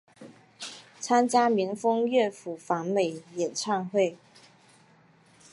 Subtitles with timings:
[0.99, 4.17] 参与民风乐府访美演唱会。